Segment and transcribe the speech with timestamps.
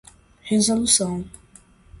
[0.49, 1.29] resolução